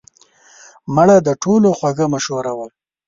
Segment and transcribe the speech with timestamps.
[0.95, 2.67] مړه د ټولو خوږه مشوره وه